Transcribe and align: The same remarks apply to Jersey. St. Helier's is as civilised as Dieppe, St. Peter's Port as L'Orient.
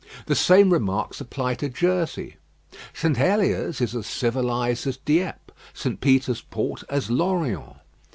The 0.25 0.33
same 0.33 0.73
remarks 0.73 1.21
apply 1.21 1.53
to 1.61 1.69
Jersey. 1.69 2.37
St. 2.91 3.17
Helier's 3.17 3.81
is 3.81 3.93
as 3.95 4.07
civilised 4.07 4.87
as 4.87 4.97
Dieppe, 4.97 5.53
St. 5.75 6.01
Peter's 6.01 6.41
Port 6.41 6.83
as 6.89 7.11
L'Orient. 7.11 7.75